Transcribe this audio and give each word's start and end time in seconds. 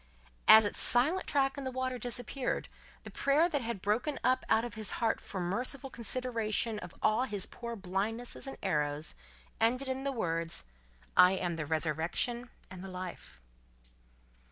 As 0.47 0.65
its 0.65 0.79
silent 0.79 1.27
track 1.27 1.59
in 1.59 1.63
the 1.63 1.69
water 1.69 1.99
disappeared, 1.99 2.67
the 3.03 3.11
prayer 3.11 3.47
that 3.47 3.61
had 3.61 3.83
broken 3.83 4.17
up 4.23 4.43
out 4.49 4.65
of 4.65 4.73
his 4.73 4.93
heart 4.93 5.21
for 5.21 5.37
a 5.39 5.43
merciful 5.43 5.91
consideration 5.91 6.79
of 6.79 6.95
all 7.03 7.25
his 7.25 7.45
poor 7.45 7.75
blindnesses 7.75 8.47
and 8.47 8.57
errors, 8.63 9.13
ended 9.59 9.87
in 9.87 10.03
the 10.03 10.11
words, 10.11 10.65
"I 11.15 11.33
am 11.33 11.55
the 11.55 11.67
resurrection 11.67 12.49
and 12.71 12.83
the 12.83 12.87
life." 12.87 13.39